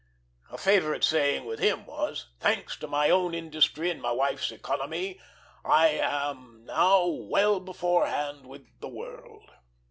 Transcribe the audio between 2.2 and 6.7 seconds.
"Thanks to my own industry and my wife's economy, I am